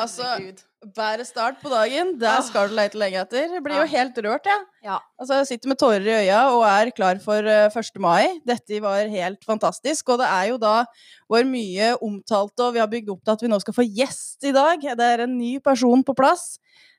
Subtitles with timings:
[0.00, 0.60] Altså, Herregud.
[0.96, 2.14] Bedre start på dagen.
[2.20, 2.44] Der Åh.
[2.46, 3.48] skal du leite lenge etter.
[3.52, 3.82] Jeg blir Ja.
[3.84, 4.60] jo helt rørt, jeg.
[4.84, 4.98] Ja.
[5.20, 8.00] Altså, jeg sitter med tårer i øya og er klar for eh, 1.
[8.00, 8.40] mai.
[8.46, 10.08] Dette var helt fantastisk.
[10.08, 10.84] Og det er jo da
[11.30, 14.44] vår mye omtalte, og vi har bygd opp til at vi nå skal få gjest
[14.44, 14.80] i dag.
[14.80, 16.58] Det er en ny person på plass.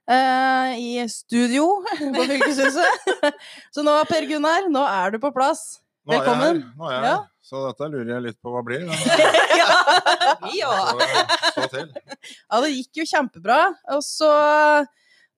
[0.10, 1.84] eh, I studio
[2.16, 3.34] på Fylkeshuset.
[3.74, 5.80] Så nå, Per Gunnar, nå er du på plass.
[6.08, 6.62] Nå er jeg Velkommen.
[6.62, 7.18] her, Nå er jeg Ja.
[7.52, 8.86] Så dette lurer jeg litt på hva blir.
[9.60, 9.68] ja,
[10.46, 11.02] Vi òg.
[11.60, 13.66] Ja, det gikk jo kjempebra.
[13.92, 14.32] Og så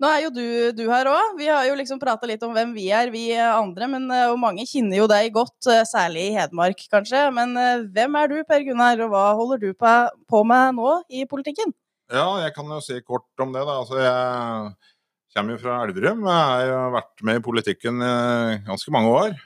[0.01, 1.35] Nå er jo du, du her òg.
[1.39, 3.87] Vi har jo liksom prata litt om hvem vi er, vi andre.
[3.87, 7.21] Men, eh, og mange kjenner jo deg godt, eh, særlig i Hedmark kanskje.
[7.33, 9.93] Men eh, hvem er du, Per Gunnar, og hva holder du på,
[10.27, 11.71] på med nå i politikken?
[12.11, 13.63] Ja, jeg kan jo si kort om det.
[13.63, 13.77] da.
[13.79, 16.25] Altså, jeg kommer jo fra Elverum.
[16.27, 19.39] Jeg har jo vært med i politikken i ganske mange år.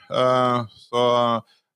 [0.88, 1.04] Så,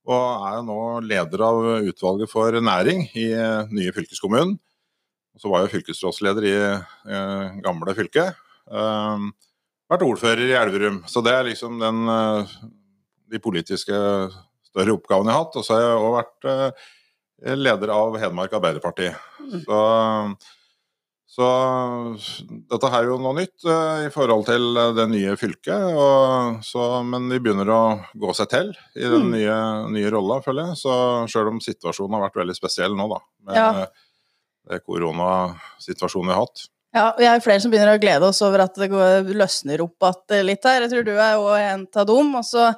[0.08, 4.56] og er jo nå leder av utvalget for næring i eh, nye fylkeskommunen.
[5.38, 8.32] Så var jeg fylkesrådsleder i eh, gamle fylke.
[8.66, 9.26] Eh,
[9.92, 11.02] vært ordfører i Elverum.
[11.06, 12.56] Så det er liksom den, eh,
[13.30, 14.00] de politiske
[14.72, 15.60] større oppgavene jeg har hatt.
[15.60, 16.90] Og så har jeg òg vært eh,
[17.62, 19.12] leder av Hedmark Arbeiderparti.
[19.62, 19.78] Så
[21.32, 21.46] så
[22.68, 25.86] dette her er jo noe nytt uh, i forhold til eh, det nye fylket.
[25.96, 27.78] Og, så, men vi begynner å
[28.20, 28.68] gå seg til
[29.00, 29.32] i den Mm.
[29.38, 29.56] nye,
[29.94, 30.82] nye rolla, føler jeg.
[30.82, 30.92] Så
[31.32, 33.22] selv om situasjonen har vært veldig spesiell nå, da.
[33.48, 33.70] Med Ja.
[33.86, 34.06] eh,
[34.72, 36.66] det koronasituasjonen vi har hatt.
[36.92, 40.04] Ja, vi er flere som begynner å glede oss over at det går, løsner opp
[40.28, 40.82] igjen litt her.
[40.84, 42.34] Jeg tror du er òg en av dem.
[42.36, 42.68] Og så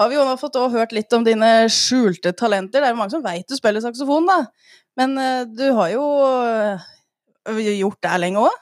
[0.00, 2.80] har vi jo nå fått hørt litt om dine skjulte talenter.
[2.80, 4.46] Det er jo mange som veit du spiller saksofon, da.
[4.96, 5.12] Men
[5.54, 6.06] du har jo
[7.56, 8.56] gjort det lenge òg.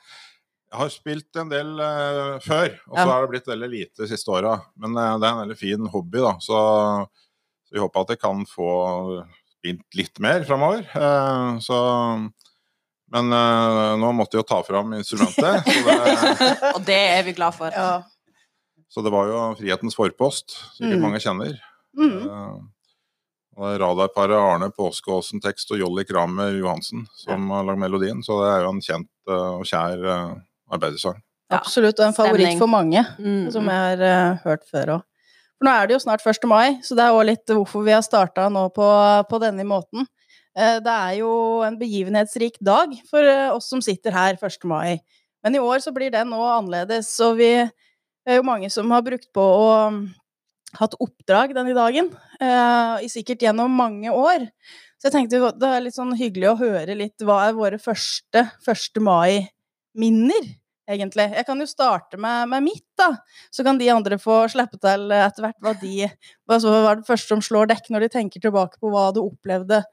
[0.67, 3.05] Jeg har spilt en del uh, før, og så Ja.
[3.13, 4.57] har det blitt veldig lite de siste åra.
[4.77, 6.33] Men uh, det er en veldig fin hobby, da.
[6.43, 6.59] Så,
[7.69, 8.71] så vi håper at jeg kan få
[9.57, 10.83] spilt litt mer framover.
[10.95, 11.79] Uh, så
[13.15, 15.63] Men nå måtte jeg jo ta fram instrumentet.
[15.63, 17.71] Så det, Og det er vi glad for.
[17.71, 18.03] Ja.
[18.91, 21.03] så det var jo Frihetens forpost, sikkert Mm.
[21.07, 21.55] mange kjenner.
[21.97, 22.17] Mm.
[22.27, 27.81] Eh, og det er radarparet Arne Påskeåsen tekst og Jolly Kramer Johansen som har lagd
[27.81, 28.23] melodien.
[28.25, 30.35] Så det er jo en kjent eh, og kjær uh,
[30.73, 31.21] arbeidersang.
[31.47, 31.61] Ja.
[31.61, 33.71] Absolutt, og en favoritt for mange, Mm, som mm.
[33.71, 35.07] jeg har uh, hørt før òg.
[35.57, 36.45] For nå er det jo snart 1.
[36.51, 38.89] mai, så det er òg litt hvorfor vi har starta nå på,
[39.31, 40.05] på denne måten.
[40.59, 41.31] Uh, det er jo
[41.65, 44.59] en begivenhetsrik dag for uh, oss som sitter her 1.
[44.69, 44.99] mai.
[45.45, 49.05] Men i år så blir den nå annerledes, og vi er jo mange som har
[49.07, 49.71] brukt på å
[50.77, 52.11] hatt oppdrag denne dagen,
[52.43, 54.49] uh, sikkert gjennom mange år.
[54.97, 58.47] Så jeg tenkte det er litt sånn hyggelig å høre litt hva er våre første
[58.65, 59.03] 1.
[59.05, 60.49] mai-minner,
[60.89, 61.29] egentlig.
[61.37, 63.13] Jeg kan jo starte med, med mitt, da.
[63.55, 66.09] Så kan de andre få slippe til etter hvert hva de
[66.49, 69.85] Hva er det første som slår dekk når de tenker tilbake på hva du opplevde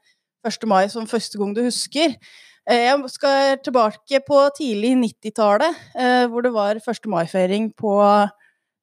[0.44, 0.66] 1.
[0.68, 2.16] mai som første gang du husker.
[2.64, 7.08] Eh, Jeg skal tilbake på tidlig 90-tallet, eh, hvor det var 1.
[7.12, 7.96] mai-feiring på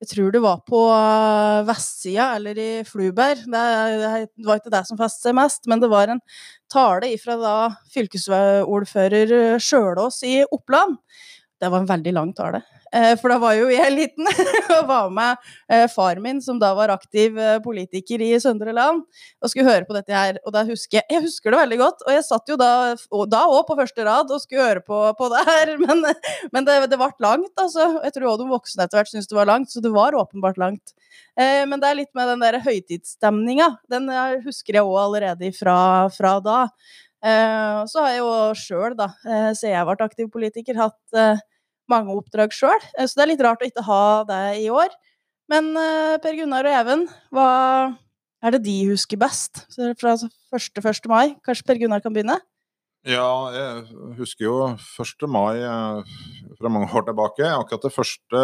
[0.02, 3.44] jeg tror det var på eh, vestsida eller i Fluberg.
[3.46, 3.66] Det,
[4.02, 6.24] det var ikke det som festet seg mest, men det var en
[6.74, 7.56] tale fra da
[7.94, 10.98] fylkesordfører Sjølås i Oppland.
[11.62, 12.64] Det var en veldig lang tale.
[12.92, 16.72] Eh, For da var jo jeg liten og var med eh, far min, som da
[16.76, 19.04] var aktiv eh, politiker i Søndre Land,
[19.40, 20.40] og skulle høre på dette her.
[20.42, 23.62] Og da husker jeg Jeg husker det veldig godt, og jeg satt jo da òg
[23.68, 26.04] på første rad og skulle høre på, på det her, men,
[26.52, 27.88] men det, det ble langt, altså.
[28.08, 30.60] Jeg tror òg de voksne etter hvert syntes det var langt, så det var åpenbart
[30.62, 30.96] langt.
[31.38, 33.68] Men det er litt med den der høytidsstemninga.
[33.92, 34.10] Den
[34.44, 35.76] husker jeg òg allerede fra,
[36.12, 36.58] fra da.
[37.88, 39.08] Så har jeg jo sjøl, da,
[39.56, 41.42] siden jeg ble aktiv politiker, hatt
[41.92, 42.80] mange oppdrag sjøl.
[42.98, 44.94] Så det er litt rart å ikke ha det i år.
[45.52, 47.06] Men eh, Per Gunnar og Even,
[47.36, 47.50] hva
[48.42, 49.66] er det de husker best
[50.00, 50.16] fra
[50.54, 51.12] første 1.
[51.12, 51.36] mai?
[51.46, 52.40] Kanskje Per Gunnar kan begynne?
[53.02, 55.26] Ja, jeg husker jo 1.
[55.26, 56.18] mai eh,
[56.60, 57.48] fra mange år tilbake.
[57.50, 58.42] Akkurat det første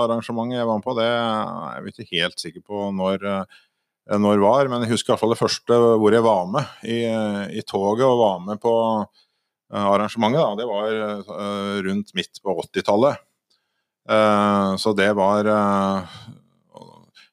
[0.00, 4.40] arrangementet jeg var med på, det er jeg ikke helt sikker på når, eh, når
[4.40, 7.02] var, men jeg husker i hvert fall det første hvor jeg var med i,
[7.60, 9.20] i toget og var med på eh,
[9.78, 10.40] arrangementet.
[10.40, 10.54] Da.
[10.60, 13.16] Det var eh, rundt midt på 80-tallet.
[14.08, 16.16] Eh, Så det var eh,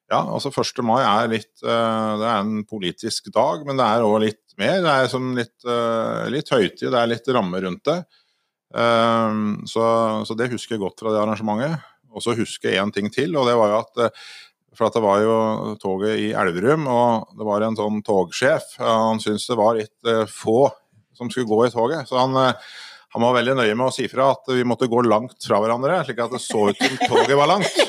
[0.10, 0.80] ja, altså 1.
[0.86, 4.80] mai er litt eh, Det er en politisk dag, men det er òg litt mer.
[4.86, 8.00] Det er som litt, eh, litt høytid, det er litt ramme rundt det.
[8.76, 9.40] Eh,
[9.70, 9.86] Så,
[10.26, 11.80] så det husker jeg godt fra det arrangementet.
[12.10, 14.24] Og så husker jeg én ting til, og det var jo at eh,
[14.80, 15.34] for at det var jo
[15.82, 18.76] toget i Elverum, og det var en sånn togsjef.
[18.80, 20.70] eh, Han syntes det var litt eh, få
[21.20, 22.08] som skulle gå i toget.
[22.10, 22.70] Så han, eh,
[23.16, 26.02] han var veldig nøye med å si fra at vi måtte gå langt fra hverandre,
[26.08, 27.82] slik at det så ut som toget var langt.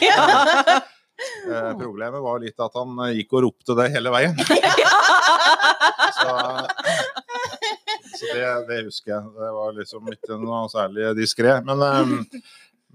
[1.21, 4.39] Eh, problemet var litt at han eh, gikk og ropte det hele veien.
[6.21, 6.33] Så,
[8.17, 9.29] så det, det husker jeg.
[9.37, 11.55] Det var liksom ikke noe særlig diskré.
[11.65, 12.41] Men, eh,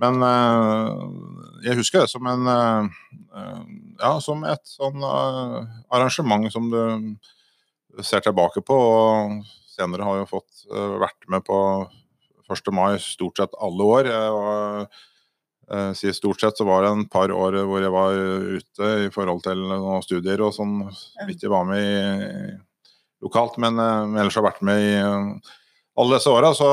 [0.01, 0.89] men eh,
[1.65, 2.89] jeg husker det som en eh,
[3.39, 3.61] eh,
[4.01, 5.59] Ja, som et sånn eh,
[5.95, 8.75] arrangement som du ser tilbake på.
[8.75, 9.39] Og
[9.75, 11.57] senere har jeg fått eh, vært med på
[12.51, 12.71] 1.
[12.75, 14.09] mai stort sett alle år.
[14.35, 14.85] Var,
[15.71, 18.21] eh, sier stort sett så var det en par år hvor jeg var
[18.59, 20.77] ute i forhold til noen studier og sånn.
[20.93, 22.55] som Ikke var med i,
[23.25, 24.95] lokalt, men eh, ellers har jeg vært med i
[25.95, 26.53] alle disse åra.
[26.55, 26.69] Så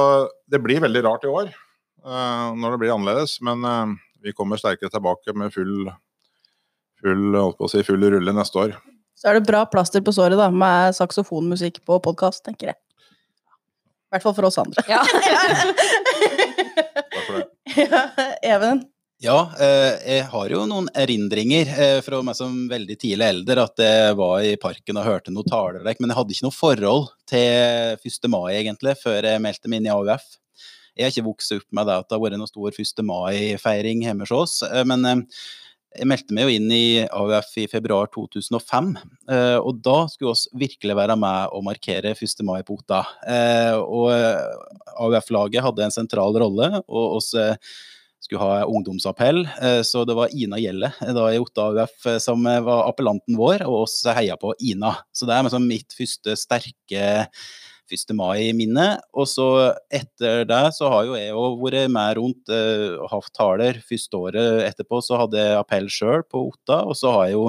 [0.50, 1.52] det blir veldig rart i år
[2.02, 3.36] når det blir annerledes.
[3.46, 3.62] Men
[4.18, 5.86] vi kommer sterkere tilbake med full,
[6.98, 7.36] full,
[7.70, 8.74] si, full rulle neste år.
[9.22, 12.78] Så er det bra plaster på såret, da, med saksofonmusikk på podkast, tenker jeg.
[14.12, 14.82] I hvert fall for oss andre.
[14.92, 15.00] Ja.
[17.12, 17.46] Takk for det.
[17.72, 18.00] Ja,
[18.44, 18.82] Even?
[19.22, 23.78] Ja, eh, jeg har jo noen erindringer eh, fra meg som veldig tidlig eldre at
[23.80, 27.96] jeg var i parken og hørte noen taler, men jeg hadde ikke noe forhold til
[28.02, 28.28] 1.
[28.34, 30.26] mai egentlig, før jeg meldte meg inn i AUF.
[30.98, 33.04] Jeg har ikke vokst opp med det at det har vært noen stor 1.
[33.08, 35.24] mai-feiring hjemme hos oss, eh, men
[35.92, 38.92] jeg meldte meg jo inn i AUF i februar 2005,
[39.30, 42.44] eh, og da skulle vi virkelig være med og markere 1.
[42.48, 43.02] mai på Otta.
[43.28, 47.32] Eh, og eh, AUF-laget hadde en sentral rolle, og oss
[48.22, 49.40] skulle ha ungdomsappell.
[49.82, 53.96] Så det var Ina Gjelle da i Otta AUF som var appellanten vår, og oss
[54.06, 54.94] heia på Ina.
[55.10, 57.08] Så det er liksom mitt første sterke
[57.92, 58.14] 1.
[58.18, 59.02] mai-minnet.
[59.14, 59.48] Og så
[59.92, 63.80] etter det så har jo jeg òg vært med rundt eh, og hatt taler.
[63.88, 67.46] Første året etterpå så hadde jeg appell sjøl på Otta, og så har jeg jo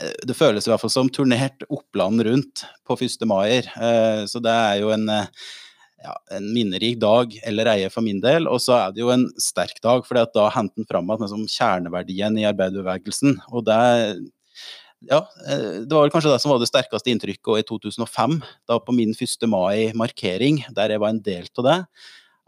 [0.00, 3.24] eh, det føles i hvert fall som turnert Oppland rundt på 1.
[3.30, 3.70] maier.
[3.76, 5.28] Eh, Så det er jo en, eh,
[6.04, 8.46] ja, en minnerik dag eller eie for min del.
[8.46, 12.38] Og så er det jo en sterk dag, for da henter en fram liksom, kjerneverdien
[12.38, 13.40] i arbeiderbevegelsen.
[13.52, 13.80] Og det
[15.06, 18.78] ja, eh, det var vel kanskje det som var det sterkeste inntrykket i 2005, da
[18.82, 19.46] på min 1.
[19.50, 21.76] mai-markering, der jeg var en del av det,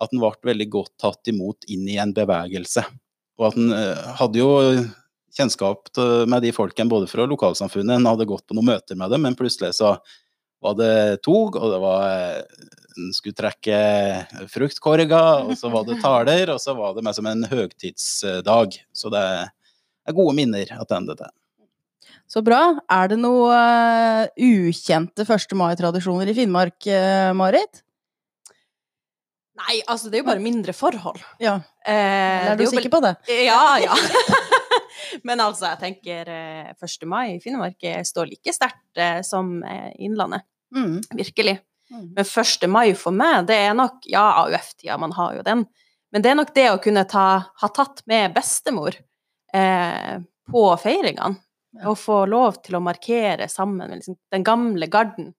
[0.00, 2.84] at den ble veldig godt tatt imot inn i en bevegelse.
[3.38, 4.50] Og at den eh, hadde jo
[5.36, 5.92] kjennskap
[6.26, 9.38] med de folkene både fra lokalsamfunnet, en hadde gått på noen møter med dem, men
[9.38, 9.94] plutselig så
[10.60, 12.68] var det tog, og det var eh,
[12.98, 13.78] en skulle trekke
[14.50, 18.80] fruktkorger, og så var det taler, og så var det mer som en høgtidsdag.
[18.92, 21.39] Så det er gode minner tilbake til.
[22.30, 22.60] Så bra.
[22.86, 23.56] Er det noe
[24.38, 25.54] ukjente 1.
[25.58, 27.82] mai-tradisjoner i Finnmark, uh, Marit?
[29.60, 31.20] Nei, altså, det er jo bare mindre forhold.
[31.42, 31.58] Ja.
[31.84, 33.10] Eh, Er du sikker på det?
[33.44, 33.96] Ja, ja.
[35.26, 37.04] Men altså, jeg tenker eh, 1.
[37.10, 40.46] mai i Finnmark eh, står like sterkt eh, som eh, Innlandet.
[40.72, 41.00] Mm.
[41.18, 41.58] Virkelig.
[41.90, 42.06] Mm.
[42.16, 42.66] Men 1.
[42.72, 45.66] mai for meg, det er nok Ja, AUF-tida, man har jo den.
[46.14, 47.26] Men det er nok det å kunne ta,
[47.60, 48.96] ha tatt med bestemor
[49.52, 50.16] eh,
[50.50, 51.36] på feiringene.
[51.86, 55.32] Og få lov til å markere sammen med liksom, den gamle garden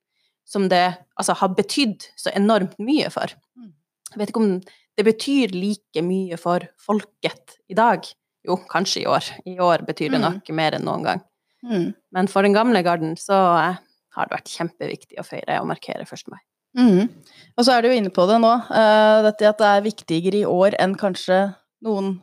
[0.47, 0.85] som det
[1.19, 3.33] altså, har betydd så enormt mye for.
[3.59, 3.73] Mm.
[4.11, 4.53] Jeg vet ikke om
[4.99, 8.07] det betyr like mye for folket i dag.
[8.47, 9.27] Jo, kanskje i år.
[9.47, 10.25] I år betyr det Mm.
[10.27, 11.21] nok mer enn noen gang.
[11.63, 11.93] Mm.
[12.11, 13.77] Men for den gamle garden så eh,
[14.15, 16.27] har det vært kjempeviktig å feire og markere 1.
[16.31, 16.39] mai.
[16.77, 17.09] Mm.
[17.57, 20.41] Og så er du jo inne på det nå, uh, dette at det er viktigere
[20.41, 22.21] i år enn kanskje noen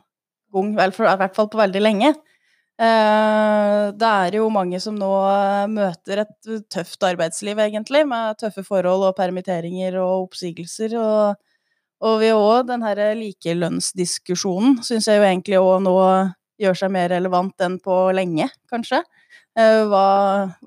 [0.53, 2.15] gang, i hvert fall på veldig lenge.
[2.79, 8.63] Eh, det er jo mange som nå eh, møter et tøft arbeidsliv, egentlig, med tøffe
[8.63, 10.95] forhold og permitteringer og oppsigelser.
[10.95, 11.41] Og,
[12.07, 15.95] og vi òg, den her likelønnsdiskusjonen, syns jeg jo egentlig òg nå
[16.59, 19.01] gjør seg mer relevant enn på lenge, kanskje.
[19.59, 20.05] Eh, hva,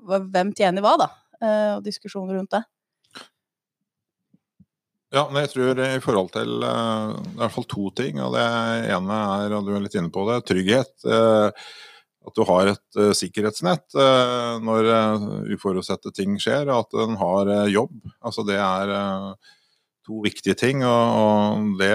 [0.05, 1.09] hvem tjener hva, da?
[1.43, 2.61] Og diskusjoner rundt det.
[5.11, 8.21] Ja, men jeg tror i forhold til Det er i hvert fall to ting.
[8.23, 8.45] og Det
[8.95, 10.93] ene er, og du er litt inne på det, trygghet.
[12.23, 17.17] At du har et uh, sikkerhetsnett uh, når uh, uforutsette ting skjer, og at en
[17.19, 17.97] har jobb.
[18.23, 18.93] Altså Det er
[20.07, 20.85] to viktige ting.
[20.87, 21.91] Og, og det,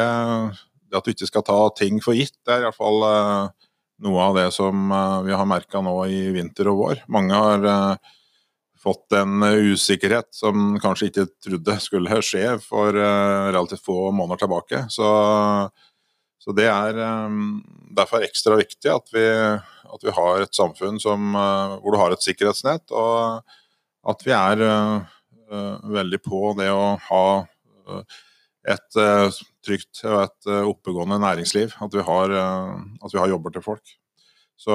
[0.88, 3.72] det at du ikke skal ta ting for gitt, det er iallfall uh,
[4.04, 4.92] noe av det som
[5.26, 7.00] vi har merka nå i vinter og vår.
[7.10, 7.64] Mange har
[8.78, 14.84] fått en usikkerhet som kanskje ikke trodde skulle skje for relativt få måneder tilbake.
[14.94, 15.08] Så,
[16.38, 17.58] så det er um,
[17.98, 19.26] derfor ekstra viktig at vi,
[19.94, 23.42] at vi har et samfunn som, eh, hvor du har et sikkerhetsnett, og
[24.08, 25.14] at vi er eh,
[25.50, 27.26] eh, veldig på det å ha
[28.68, 28.98] et
[29.64, 31.72] trygt og et oppegående næringsliv.
[31.80, 33.94] At vi, har, at vi har jobber til folk.
[34.60, 34.74] Så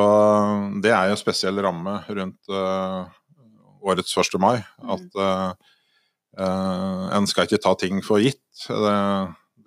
[0.82, 2.50] det er jo en spesiell ramme rundt
[3.84, 4.40] årets 1.
[4.42, 4.58] mai.
[4.96, 5.52] At eh,
[6.40, 8.44] eh, en skal ikke ta ting for gitt.
[8.68, 8.98] Det,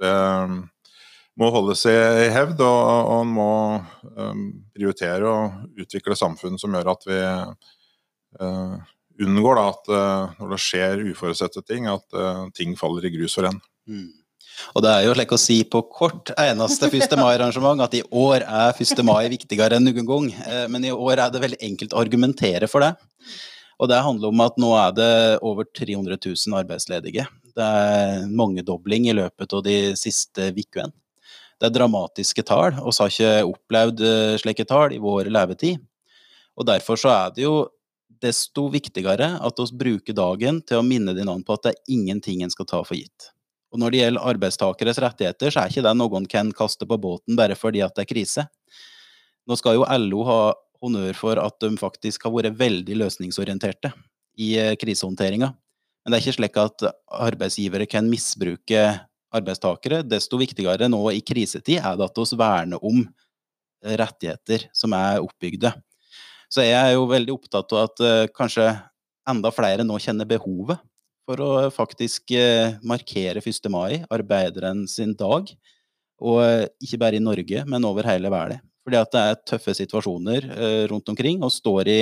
[0.00, 0.17] det
[1.37, 3.52] må holde seg i hevd, og, og en må
[4.16, 7.19] um, prioritere og utvikle samfunn som gjør at vi
[8.40, 8.76] uh,
[9.26, 13.37] unngår da at uh, når det skjer uforutsette ting, at uh, ting faller i grus
[13.37, 13.61] for en.
[13.88, 14.09] Mm.
[14.73, 17.12] Og det er jo slik å si på kort eneste 1.
[17.21, 19.02] mai-arrangement at i år er 1.
[19.05, 20.31] mai viktigere enn noen gang.
[20.73, 22.95] Men i år er det veldig enkelt å argumentere for det.
[23.76, 25.11] Og det handler om at nå er det
[25.45, 27.26] over 300 000 arbeidsledige.
[27.52, 30.88] Det er mangedobling i løpet av de siste ukene.
[31.57, 35.81] Det er dramatiske tall, vi har ikke opplevd eh, slike tall i vår levetid.
[36.57, 37.55] Og derfor så er det jo
[38.23, 41.97] desto viktigere at vi bruker dagen til å minne de navn på at det er
[41.97, 43.31] ingenting en skal ta for gitt.
[43.73, 47.37] Og når det gjelder arbeidstakeres rettigheter, så er ikke det noen kan kaste på båten
[47.39, 48.47] bare fordi at det er krise.
[49.47, 50.41] Nå skal jo LO ha
[50.83, 53.93] honnør for at de faktisk har vært veldig løsningsorienterte
[54.41, 55.53] i eh, krisehåndteringa.
[56.05, 56.87] Men det er ikke slik at
[57.27, 58.83] arbeidsgivere kan misbruke
[59.37, 60.02] arbeidstakere.
[60.07, 63.05] Desto viktigere nå i krisetid er det at vi verner om
[63.87, 65.73] rettigheter som er oppbygde.
[66.50, 68.69] Så jeg er jo veldig opptatt av at uh, kanskje
[69.26, 70.78] enda flere nå kjenner behovet
[71.26, 73.71] for å faktisk uh, markere 1.
[73.73, 75.50] mai, arbeideren sin dag.
[76.16, 76.40] Og
[76.81, 78.62] ikke bare i Norge, men over hele verden.
[78.87, 80.47] Fordi at det er tøffe situasjoner
[80.88, 81.99] rundt omkring, og står i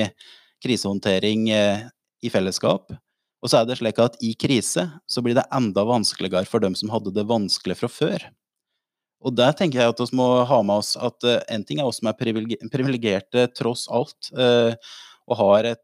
[0.63, 2.93] krisehåndtering i fellesskap.
[3.45, 6.73] Og så er det slik at i krise så blir det enda vanskeligere for dem
[6.79, 8.25] som hadde det vanskelig fra før.
[9.25, 11.89] Og der tenker jeg at vi må ha med oss at uh, en ting er
[11.89, 14.73] oss som er privilegerte tross alt, uh,
[15.29, 15.83] og har et,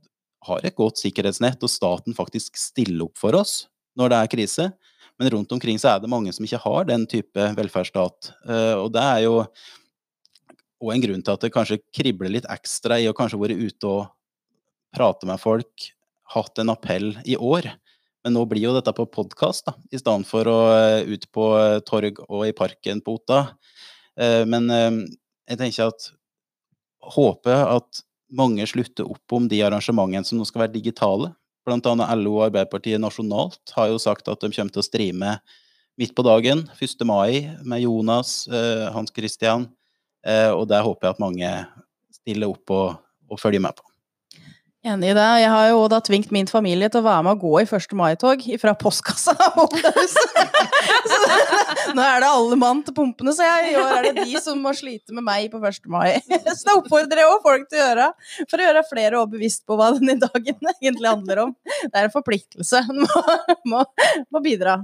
[0.49, 3.63] har et, godt sikkerhetsnett, og staten faktisk stiller opp for oss
[3.97, 4.69] når det er krise.
[5.21, 8.33] Men rundt omkring så er det mange som ikke har den type velferdsstat.
[8.49, 9.37] Uh, og det er jo
[10.81, 13.89] òg en grunn til at det kanskje kribler litt ekstra i å kanskje være ute
[13.89, 14.07] og
[14.97, 15.91] prate med folk,
[16.35, 17.71] hatt en appell i år
[18.25, 21.79] men nå blir jo dette på podkast, i stedet for å eh, ut på eh,
[21.87, 23.41] torg og i parken på Otta.
[24.21, 26.11] Eh, men jeg tenker at
[27.15, 28.03] håper at
[28.37, 31.33] mange slutter opp om de arrangementene som nå skal være digitale.
[31.67, 35.35] Blant annet LO og Arbeiderpartiet nasjonalt har jo sagt at de kommer til å streame
[36.01, 37.05] midt på dagen, 1.
[37.09, 38.47] mai, med Jonas,
[38.95, 39.67] Hans Christian.
[40.25, 41.53] Og det håper jeg at mange
[42.23, 42.97] stiller opp og,
[43.29, 43.90] og følger med på.
[44.81, 45.29] Enig i det.
[45.43, 47.93] Jeg har jo da tvingt min familie til å være med og gå i 1.
[48.01, 49.35] mai-tog fra postkassa
[51.97, 54.61] nå er det alle mann til pumpene, så jeg, i år er det de som
[54.63, 55.81] må slite med meg på 1.
[55.91, 56.21] mai.
[56.57, 58.07] Så det oppfordrer jeg òg folk til å gjøre,
[58.51, 61.53] for å gjøre flere òg bevisst på hva denne dagen egentlig handler om.
[61.83, 62.79] Det er en forpliktelse.
[63.01, 63.21] Må,
[63.73, 63.81] må,
[64.33, 64.75] må bidra.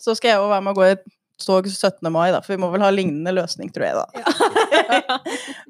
[0.00, 0.96] Så skal jeg òg være med og gå i
[1.44, 2.12] tog 17.
[2.12, 4.06] mai, da, for vi må vel ha lignende løsning, tror jeg, da.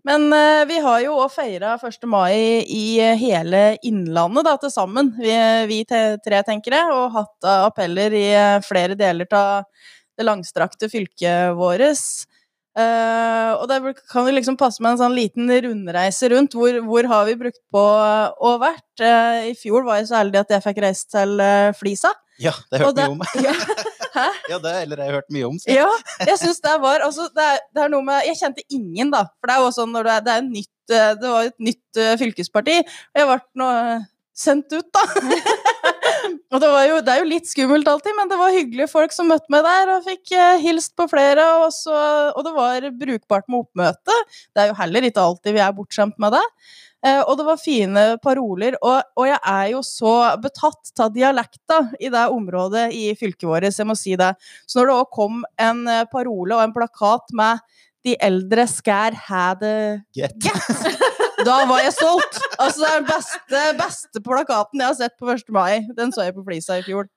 [0.08, 2.06] Men uh, vi har jo òg feira 1.
[2.10, 5.34] mai i hele Innlandet, da, til sammen, vi,
[5.70, 9.64] vi tre, tenker jeg, og hatt appeller i eh, flere deler av
[10.14, 11.82] det langstrakte fylket vårt.
[12.74, 13.78] Uh, og det
[14.10, 16.56] kan jo liksom passe med en sånn liten rundreise rundt.
[16.58, 18.86] Hvor, hvor har vi brukt på å vært?
[19.02, 21.38] Uh, I fjor var jeg så heldig at jeg fikk reist til
[21.78, 22.14] Flisa.
[22.42, 23.28] Ja, det hørte vi om.
[23.46, 23.54] Ja.
[24.14, 24.28] Hæ?
[24.52, 25.58] Ja, det eller jeg har hørt mye om.
[25.58, 25.70] Så.
[25.74, 25.90] Ja,
[26.22, 29.24] jeg syns det var altså, det, er, det, er, noe med Jeg kjente ingen, da.
[29.40, 31.68] For det er jo sånn når det er, det er nytt eh, Det var et
[31.70, 35.02] nytt uh, fylkesparti, og jeg ble nå uh, sendt ut, da.
[36.54, 39.30] og det, jo, det, er jo litt skummelt alltid, men det var hyggelige folk som
[39.30, 41.98] møtte meg der, og fikk uh, hilst på flere, og, så,
[42.34, 44.18] og det var brukbart med oppmøte.
[44.54, 46.44] Det er jo heller ikke alltid vi er bortskjemt med det.
[47.04, 48.78] Eh, og det var fine paroler.
[48.80, 53.68] Og, og jeg er jo så betatt av dialekta i det området i fylket vårt,
[53.68, 54.32] jeg må si det.
[54.66, 57.64] Så når det òg kom en eh, parole og en plakat med
[58.04, 59.76] 'De eldre skær hæ det
[60.12, 60.48] get',
[61.48, 62.36] da var jeg solgt!
[62.60, 65.48] Altså, det er den beste, beste plakaten jeg har sett på 1.
[65.48, 65.86] mai.
[65.96, 67.08] Den så jeg på Flisa i fjor.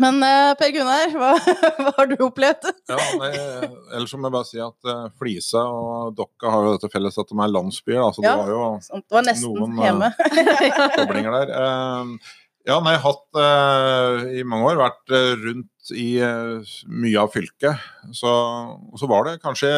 [0.00, 1.30] Men uh, Per Gunnar, hva,
[1.84, 2.68] hva, har du opplevd?
[2.90, 3.30] ja, nei,
[3.96, 7.32] ellers må jeg bare si at uh, Flisa og Dokka har jo dette felles at
[7.32, 8.02] de er landsbyer.
[8.04, 10.06] Altså, ja, det var jo det var nesten noen uh,
[11.00, 11.52] koblinger der.
[12.68, 17.90] ja, nei, jeg har hatt i mange år vært rundt i mye av fylket.
[18.16, 19.70] Så, og så var det kanskje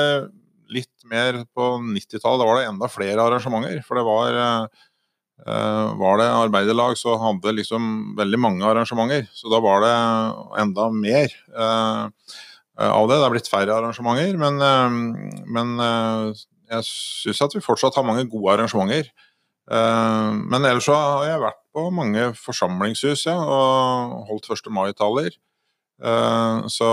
[0.73, 2.41] litt mer på 90-tallet.
[2.41, 3.83] Da var det enda flere arrangementer.
[3.87, 4.89] For det var Uh,
[5.43, 9.27] var det arbeiderlag, så hadde liksom veldig mange arrangementer.
[9.35, 9.95] Så da var det
[10.63, 12.07] enda mer uh,
[12.79, 13.19] av det.
[13.19, 15.75] Det er blitt færre arrangementer, men, uh, men
[16.71, 19.11] jeg syns at vi fortsatt har mange gode arrangementer.
[19.73, 24.67] men ellers så har jeg vært på mange forsamlingshus ja, og holdt 1.
[24.75, 25.31] mai-taler.
[26.69, 26.89] så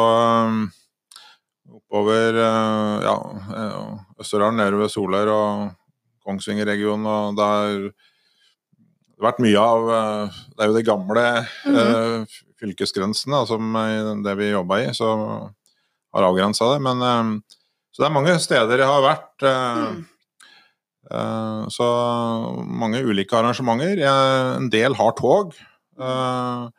[1.66, 3.16] oppover ja,
[4.22, 5.72] Østerdalen, nede ved Solør og
[6.26, 7.90] Kongsvinger-regionen, og der
[9.20, 11.26] det har vært mye av eh, Det er jo de gamle
[11.66, 12.28] mm -hmm.
[12.60, 13.74] fylkesgrensene som
[14.24, 15.10] det vi jobba i, så
[16.14, 16.80] har avgrensa det.
[16.82, 17.42] Men,
[17.92, 19.44] så det er mange steder jeg har vært.
[19.44, 20.06] Mm.
[21.12, 21.86] Eh, så
[22.66, 23.98] mange ulike arrangementer.
[23.98, 25.54] Jeg- En del har tog.
[26.00, 26.70] eh,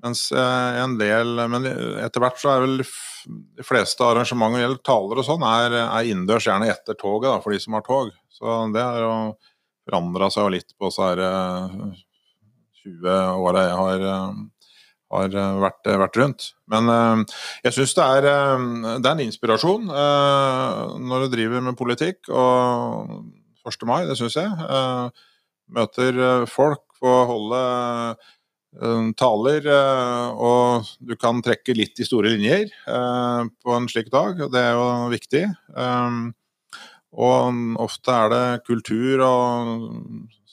[0.00, 5.18] Mens eh, en del Men etter hvert så er vel de fleste arrangementer, eller taler
[5.18, 8.10] og sånn, er, er innendørs, gjerne etter toget, da, for de som har tog.
[8.30, 9.36] Så det er jo
[9.88, 11.90] forandra seg jo litt på så her eh,
[12.84, 14.70] 20 åra jeg har, eh,
[15.16, 16.48] har eh, vært, vært rundt.
[16.68, 16.92] Men
[17.64, 22.28] jeg syns det, det er en inspirasjon når du driver med politikk.
[22.28, 23.14] Og
[23.68, 23.86] 1.
[23.88, 24.68] mai, det syns jeg.
[25.72, 27.62] Møter folk, får holde
[29.16, 29.64] taler,
[30.36, 34.76] og du kan trekke litt i store linjer på en slik dag, og det er
[34.76, 35.44] jo viktig.
[37.18, 39.72] Og ofte er det kultur og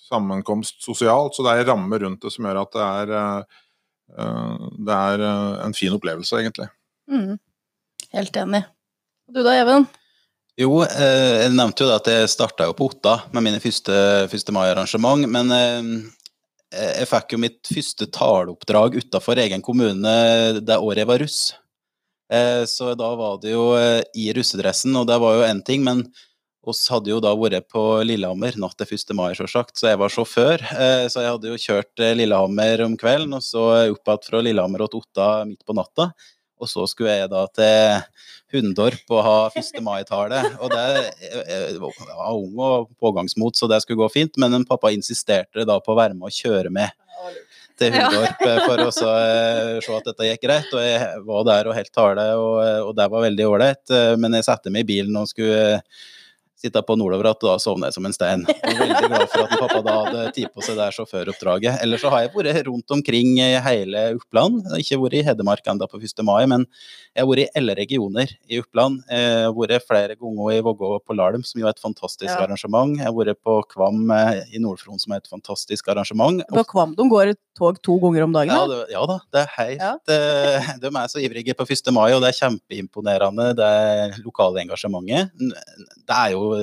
[0.05, 3.13] sammenkomst sosialt, så det er rammer rundt det som gjør at det er,
[4.17, 6.69] eh, det er eh, en fin opplevelse, egentlig.
[7.11, 7.37] Mm.
[8.15, 8.65] Helt enig.
[9.29, 9.87] Du da, Even?
[10.55, 13.95] Jo, eh, jeg nevnte jo det at jeg starta på Otta med mine første
[14.29, 14.51] 1.
[14.55, 15.27] mai-arrangement.
[15.27, 15.89] Men eh,
[16.71, 20.15] jeg fikk jo mitt første taleoppdrag utafor egen kommune
[20.61, 21.39] det året jeg var russ.
[22.31, 26.05] Eh, så da var det jo i russedressen, og det var jo én ting, men
[26.71, 29.13] oss hadde jo da vært på Lillehammer natt til 1.
[29.17, 30.63] mai, selvsagt, så jeg var sjåfør.
[30.75, 34.41] Eh, så jeg hadde jo kjørt eh, Lillehammer om kvelden, og så opp igjen fra
[34.45, 36.09] Lillehammer til Otta midt på natta.
[36.61, 38.03] Og så skulle jeg da til
[38.55, 39.81] Hundorp og ha 1.
[39.83, 40.39] mai-tale.
[40.63, 40.85] Og det
[41.49, 44.39] jeg var ung og pågangsmot, så det skulle gå fint.
[44.39, 46.95] Men en pappa insisterte da på å være med og kjøre med
[47.79, 50.71] til Hundorp eh, for å så, eh, se at dette gikk greit.
[50.73, 53.83] Og jeg var der og helt tale, og, og det var veldig ålreit.
[53.91, 55.81] Eh, Men jeg satte meg i bilen og skulle
[56.65, 58.43] sitte på nordover at da sovna jeg som en stein.
[58.49, 61.79] Og veldig glad for at pappa da hadde tid på seg det sjåføroppdraget.
[61.85, 64.65] Ellers så har jeg vært rundt omkring i hele Oppland.
[64.81, 66.23] Ikke vært i Hedmark ennå på 1.
[66.27, 66.65] mai, men
[67.15, 69.01] jeg har vært i alle regioner i Oppland.
[69.09, 72.43] Jeg har vært flere ganger i Vågå på Larm, som jo er et fantastisk Ja.
[72.43, 72.97] arrangement.
[72.97, 76.41] Jeg har vært på Kvam eh, i Nord-Fron, som er et fantastisk arrangement.
[76.51, 78.51] På Kvam de går et tog to ganger om dagen?
[78.51, 79.93] Ja, det, ja da, det er helt Ja.
[80.11, 81.91] eh, De er så ivrige på 1.
[81.95, 85.31] mai, og det er kjempeimponerende, det lokale engasjementet.
[85.37, 86.54] Det er jo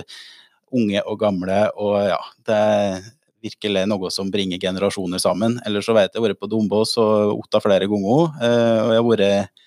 [0.72, 3.10] unge og gamle, og ja, det er
[3.42, 5.58] virkelig noe som bringer generasjoner sammen.
[5.66, 8.94] Ellers så vet jeg jeg har vært på Dombås og Otta flere ganger, eh, og
[8.94, 9.58] jeg har vært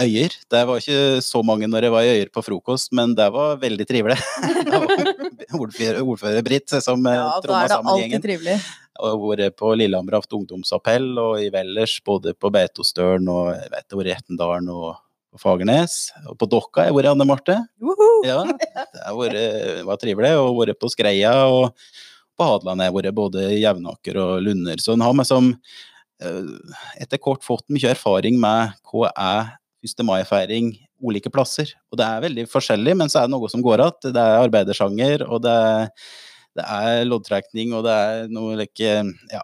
[0.00, 0.34] Øyer.
[0.48, 3.58] Det var ikke så mange når jeg var i Øyer på frokost, men det var
[3.60, 4.16] veldig trivelig.
[5.60, 8.56] Ordfører, ordfører Britt som eh, Ja, tromma er sammen gjengen trivelig.
[9.00, 13.86] Og vært på Lillehammer hatt ungdomsappell, og i Vellers både på Beitostølen og jeg vet,
[13.90, 14.94] jeg i Etendalen, og
[15.30, 15.96] på Fagernes.
[16.28, 17.56] Og på Dokka har jeg vært Anne Marte.
[18.26, 20.32] Ja, det har vært, var trivelig.
[20.40, 21.70] Og vært på Skreia og
[22.36, 24.82] på Hadeland har jeg vært både i Jevnaker og Lunder.
[24.82, 25.54] Så en har meg som
[27.00, 29.54] etter kort fått mye erfaring med hva er
[29.86, 30.02] 1.
[30.04, 31.72] mai-feiring ulike plasser.
[31.90, 34.12] Og det er veldig forskjellig, men så er det noe som går igjen.
[34.16, 35.88] Det er arbeidersanger, og det er,
[36.58, 38.92] det er loddtrekning, og det er noe like
[39.32, 39.42] Ja.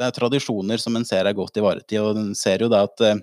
[0.00, 3.02] Det er tradisjoner som en ser er godt ivaretatt, og en ser jo det at
[3.04, 3.18] eh,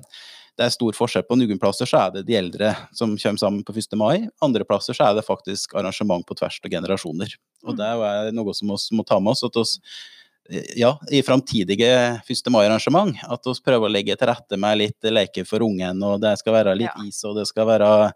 [0.58, 3.64] det er stor forskjell på noen plasser så er det de eldre som kommer sammen
[3.66, 3.94] på 1.
[4.00, 4.28] mai.
[4.42, 7.36] Andre plasser så er det faktisk arrangement på tvers av generasjoner.
[7.68, 9.46] Og det er noe som vi må ta med oss.
[9.46, 9.78] at oss
[10.76, 11.92] ja, i framtidige
[12.28, 12.50] 1.
[12.50, 13.16] mai-arrangement.
[13.28, 16.58] At vi prøver å legge til rette med litt leker for ungen, og det skal
[16.62, 17.06] være litt Ja.
[17.06, 18.12] is, og det skal være,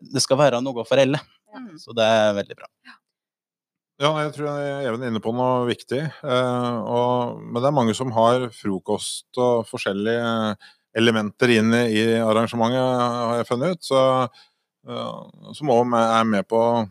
[0.00, 1.20] det skal være noe for alle.
[1.52, 1.78] Mm.
[1.78, 2.68] Så det er veldig bra.
[4.00, 6.00] Ja, jeg tror jeg er inne på noe viktig.
[6.24, 10.56] Eh, og, men det er mange som har frokost og forskjellige
[10.96, 13.84] elementer inn i arrangementet, har jeg funnet ut.
[13.86, 14.00] Så,
[14.88, 16.82] eh, som òg er med på å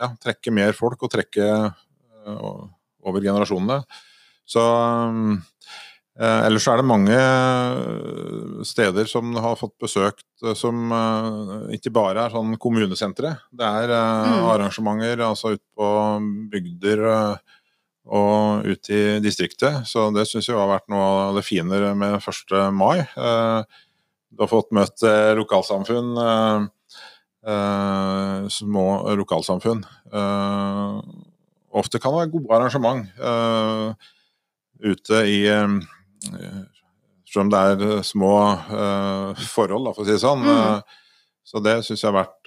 [0.00, 2.52] ja, trekke mer folk og trekke eh,
[3.04, 3.82] over generasjonene.
[4.46, 4.62] Så
[6.20, 7.16] eh, Ellers er det mange
[8.68, 10.92] steder som har fått besøkt som
[11.74, 13.32] ikke bare er sånn kommunesentre.
[13.50, 14.44] Det er Mm.
[14.52, 15.88] arrangementer altså ute på
[16.52, 17.02] bygder
[18.04, 19.86] og ute i distriktet.
[19.88, 22.72] Så det syns jeg har vært noe av det finere med 1.
[22.76, 23.00] mai.
[23.00, 23.62] Eh,
[24.34, 26.16] Du har fått møtt eh, lokalsamfunn.
[27.46, 28.84] eh, Små
[29.16, 29.84] lokalsamfunn.
[31.74, 33.06] Ofte kan det være gode arrangement
[34.84, 35.38] ute i
[37.34, 38.30] Selv om det er små
[39.54, 40.44] forhold, for å si det sånn.
[40.46, 40.82] Mm.
[41.44, 42.46] Så det syns jeg har vært,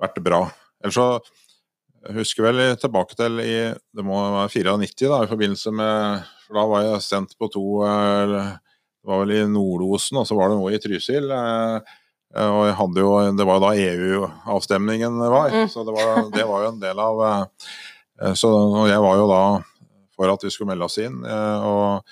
[0.00, 0.40] vært bra.
[0.82, 1.08] Ellers så
[2.16, 6.62] husker vel tilbake til i det må være 94, da, i forbindelse med For da
[6.70, 8.32] var jeg sendt på to eh,
[9.02, 11.28] Det var vel i Nordosen, og så var det noe i Trysil.
[11.30, 11.76] eh,
[12.36, 15.68] eh, Og jeg hadde jo, det var jo da EU-avstemningen var, Mm.
[15.68, 17.22] så det var, det var jo en del av
[18.34, 18.48] Så
[18.88, 19.42] jeg var jo da
[20.18, 21.20] for at vi skulle melde oss inn.
[21.22, 22.02] Og,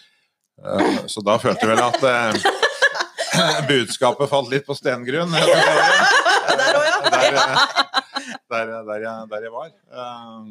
[1.11, 5.33] så da følte jeg vel at budskapet falt litt på stengrunn.
[5.35, 7.01] Der òg, ja.
[7.11, 8.06] Der,
[8.53, 9.71] der, der, jeg, der jeg var.
[9.71, 10.51] Eh,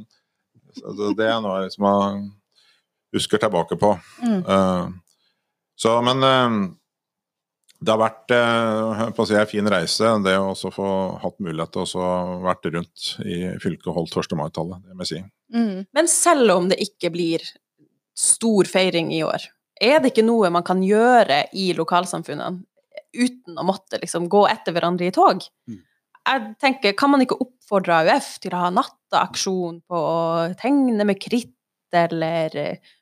[0.76, 2.24] så det er noe som jeg
[3.16, 3.94] husker tilbake på.
[4.24, 4.42] Mm.
[4.42, 4.90] Eh,
[5.76, 6.58] så, men eh,
[7.86, 10.90] det har vært eh, på å si, en fin reise, det å også få
[11.22, 12.06] hatt mulighet til å også
[12.46, 14.38] vært rundt i fylket og holdt 1.
[14.40, 14.86] mai-tallet.
[14.86, 15.24] Det må jeg si.
[15.56, 15.84] Mm.
[15.96, 17.44] Men selv om det ikke blir
[18.16, 19.50] stor feiring i år,
[19.84, 22.64] er det ikke noe man kan gjøre i lokalsamfunnene
[23.16, 25.44] uten å måtte liksom gå etter hverandre i tog?
[25.68, 25.82] Mm.
[26.26, 31.20] Jeg tenker, Kan man ikke oppfordre AUF til å ha nattaaksjon på å tegne med
[31.22, 31.54] kritt,
[31.96, 32.96] eller eh,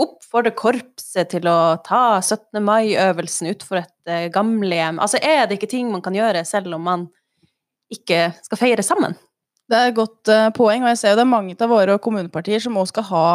[0.00, 2.62] oppfordre korpset til å ta 17.
[2.64, 5.02] mai-øvelsen utfor et eh, gamlehjem?
[5.02, 7.08] Altså, er det ikke ting man kan gjøre selv om man
[7.92, 9.18] ikke skal feire sammen?
[9.68, 11.98] Det er et godt eh, poeng, og jeg ser jo det er mange av våre
[12.02, 13.26] kommunepartier som også skal ha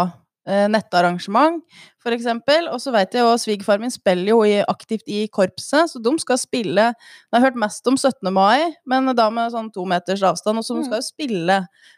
[0.72, 1.62] nettarrangement,
[2.04, 2.26] f.eks.
[2.72, 6.14] Og så vet jeg jo svigerfaren min spiller jo i, aktivt i korpset, så de
[6.24, 8.32] skal spille Jeg har hørt mest om 17.
[8.34, 10.86] mai, men da med sånn to meters avstand, og så de Mm.
[10.90, 11.58] skal jo spille.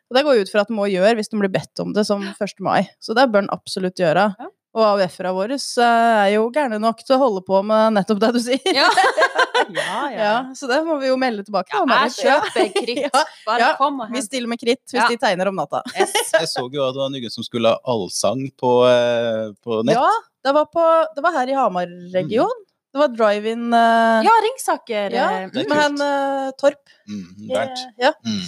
[0.10, 2.06] Og det går ut fra at de må gjøre hvis de blir bedt om det
[2.08, 2.60] som 1.
[2.60, 4.36] mai, så det bør en absolutt gjøre.
[4.40, 4.48] Ja.
[4.76, 8.34] Og AUF-ere våre eh, er jo gærne nok til å holde på med nettopp det
[8.36, 8.60] du sier.
[8.74, 8.86] Ja,
[9.76, 9.98] ja.
[10.14, 11.74] Ja, så det må vi jo melde tilbake.
[11.74, 13.20] Ja, jeg kjøper kritt.
[13.48, 15.08] Bare ja, kom og Vi stiller med kritt hvis Ja.
[15.12, 15.84] de tegner om natta.
[15.96, 16.14] Yes.
[16.40, 20.00] Jeg så jo at det var noen som skulle ha allsang på, eh, på nett.
[20.00, 20.10] Ja,
[20.48, 22.66] det var, på, det var her i Hamar-region.
[22.90, 25.14] Det var drive-in uh, Ja, Ringsaker.
[25.14, 26.82] ja, eh, med en uh, Torp.
[27.06, 27.84] Mm, Bernt.
[28.02, 28.14] Ja.
[28.26, 28.44] Mm.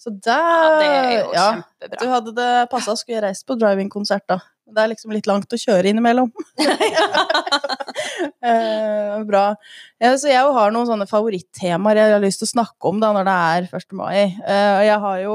[0.00, 0.40] Så Ja,
[0.80, 2.00] det er jo ja, kjempebra.
[2.00, 4.38] Du hadde det passa, skulle jeg reist på drive-in-konsert, da.
[4.70, 6.30] Det er liksom litt langt å kjøre innimellom.
[8.40, 9.54] Eh, bra.
[10.00, 13.10] Ja, så jeg har noen sånne favorittemaer jeg har lyst til å snakke om da
[13.16, 13.94] når det er 1.
[13.96, 14.18] mai.
[14.40, 15.34] Eh, jeg har jo,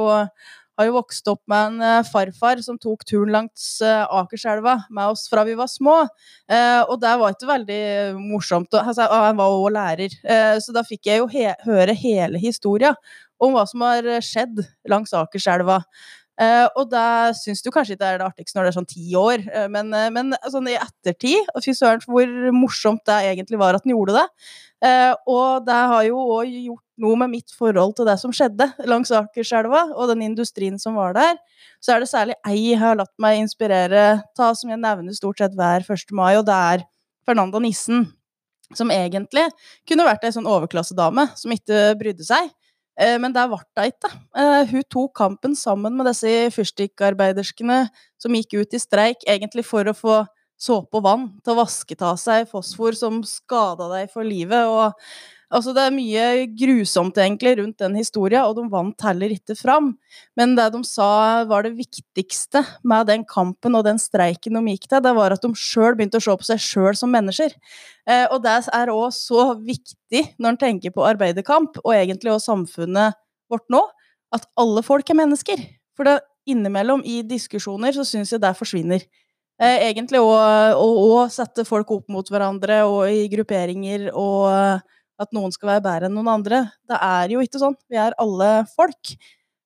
[0.79, 5.13] har jo vokst opp med en eh, farfar som tok turen langs eh, Akerselva med
[5.13, 5.99] oss fra vi var små.
[6.49, 7.81] Eh, og det var ikke veldig
[8.25, 8.73] morsomt.
[8.73, 12.41] og- Altså, han var også lærer, eh, så da fikk jeg jo he høre hele
[12.41, 12.95] historia
[13.41, 15.81] om hva som har skjedd langs Akerselva.
[16.35, 19.05] Eh, og da syns du kanskje ikke er det artigste når det er sånn ti
[19.15, 23.77] år, uh, men, uh, men sånn i ettertid Fy søren, hvor morsomt det egentlig var
[23.77, 24.25] at han gjorde det.
[25.31, 29.09] Og det har jo òg gjort noe med mitt forhold til det som skjedde langs
[29.15, 31.39] Akerselva, og den industrien som var der.
[31.81, 34.03] Så er det særlig ei jeg har latt meg inspirere
[34.37, 36.13] ta, som jeg nevner stort sett hver 1.
[36.13, 36.85] mai, og det er
[37.25, 38.05] Fernanda Nissen.
[38.75, 39.47] Som egentlig
[39.87, 42.51] kunne vært ei sånn overklassedame som ikke brydde seg.
[42.97, 44.11] Eh, Men det ble hun ikke.
[44.71, 47.85] Hun tok kampen sammen med disse fyrstikkarbeiderskene
[48.21, 50.21] som gikk ut i streik, egentlig for å få
[50.55, 54.63] såpe og vann til å vaske av seg fosfor som skada deg for livet.
[54.71, 54.93] Og,
[55.55, 56.25] altså det er mye
[56.59, 59.93] grusomt egentlig rundt den historia, og de vant heller ikke fram.
[60.37, 64.89] Men det de sa var det viktigste med den kampen og den streiken de gikk
[64.89, 67.55] til, det var at de sjøl begynte å se på seg sjøl som mennesker.
[68.05, 72.43] Eh, og det er òg så viktig når en tenker på arbeiderkamp, og egentlig òg
[72.43, 73.17] samfunnet
[73.51, 73.83] vårt nå,
[74.35, 75.61] at alle folk er mennesker.
[75.95, 79.05] For det, innimellom i diskusjoner så syns jeg det forsvinner.
[79.55, 80.31] Eh, egentlig å,
[80.75, 84.83] å, sette folk opp mot hverandre og i grupperinger, og
[85.21, 86.65] at noen skal være bedre enn noen andre.
[86.89, 87.77] Det er jo ikke sånn.
[87.91, 89.15] Vi er alle folk.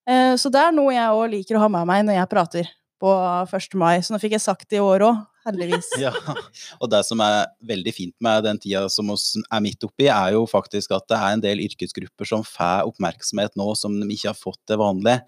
[0.10, 2.70] Eh, så det er noe jeg òg liker å ha med meg når jeg prater
[3.00, 3.12] på
[3.48, 3.76] 1.
[3.80, 4.00] mai.
[4.04, 5.90] Så nå fikk jeg sagt det i år òg, heldigvis.
[6.04, 6.12] Ja,
[6.80, 10.36] og det som er veldig fint med den tida som oss er midt oppi, er
[10.36, 14.32] jo faktisk at det er en del yrkesgrupper som får oppmerksomhet nå som de ikke
[14.34, 15.20] har fått til vanlig.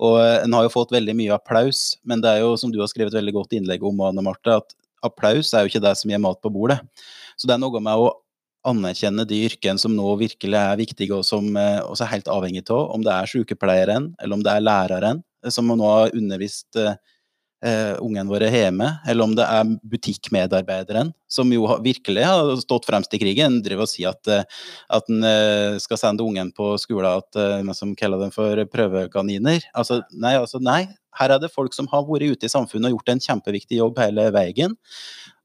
[0.00, 2.90] Og en har jo fått veldig mye applaus, men det er jo som du har
[2.90, 6.22] skrevet veldig godt innlegg om, Anne Marte, at applaus er jo ikke det som gir
[6.22, 6.80] mat på bordet.
[7.38, 8.08] Så det er noe med å
[8.68, 12.64] anerkjenne de yrkene som nå virkelig er viktige, og som eh, også er helt avhengig
[12.70, 16.78] av om det er sykepleieren eller om det er læreren eh, som nå har undervist
[17.64, 22.86] eh, ungene våre hjemme, eller om det er butikkmedarbeideren, som jo har- virkelig har stått
[22.86, 24.46] fremst i krigen, driver og sier at,
[24.90, 29.66] at en eh, skal sende ungen på skolen at eh, som kaller dem for prøvekaniner.
[29.74, 30.86] Altså nei, altså nei.
[31.16, 33.96] Her er det folk som har vært ute i samfunnet og gjort en kjempeviktig jobb
[33.98, 34.74] hele veien.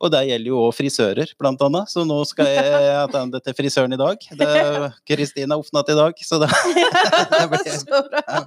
[0.04, 1.88] Og det gjelder jo òg frisører, blant annet.
[1.88, 4.20] Så nå skal jeg attende til frisøren i dag.
[4.40, 6.50] Det er Kristina Ofnat i dag, så det,
[7.32, 8.44] det blir Så bra.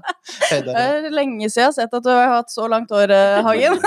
[0.50, 3.40] Det er lenge siden jeg har sett at du har hatt så langt hår, eh,
[3.46, 3.80] Hagen.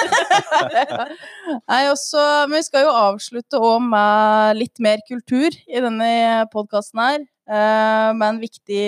[1.70, 6.12] Nei, også, men vi skal jo avslutte òg med litt mer kultur i denne
[6.54, 7.26] podkasten her.
[7.50, 8.84] eh, Med en viktig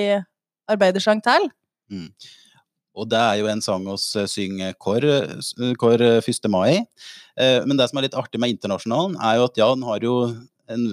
[0.71, 1.49] arbeidersang til.
[1.91, 2.09] Mm.
[2.97, 6.49] Og det er jo en sang oss synger eh, 1.
[6.51, 6.83] mai.
[7.39, 10.03] Eh, Men det som er litt artig med Internasjonalen, er jo at ja, den har
[10.03, 10.15] jo
[10.71, 10.87] en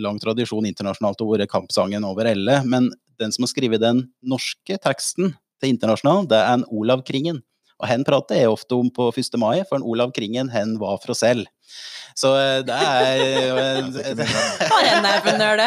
[0.00, 4.78] lang tradisjon internasjonalt og vært kampsangen over elle, men den som har skrevet den norske
[4.80, 7.42] teksten til Internasjonalen, det er en Olav Kringen.
[7.78, 9.36] Og han prater jeg ofte om på 1.
[9.38, 11.46] mai, for en Olav Kringen han var fra selv.
[12.18, 13.20] Så eh, det er
[13.54, 14.20] eh,
[14.72, 15.60] Bare en nervenøl,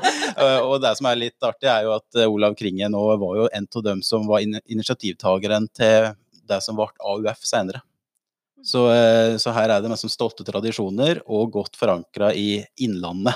[0.70, 3.48] Og det som er litt artig, er jo at eh, Olav Kringe nå var jo
[3.52, 6.14] en av dem som var initiativtakeren til
[6.48, 7.84] det som ble AUF senere.
[8.62, 8.86] Så,
[9.42, 13.34] så, her er det mest stolte tradisjoner og godt forankra i Innlandet.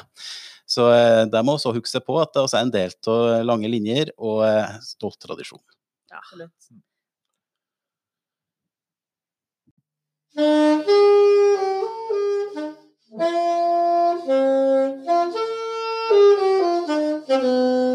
[0.71, 0.87] Så
[1.33, 4.47] der må vi huske på at det også er en del av lange linjer og
[4.87, 5.62] stolt tradisjon.
[6.14, 6.23] Ja.
[6.23, 6.71] Absolutt.
[13.18, 14.29] Thank
[17.29, 17.86] you.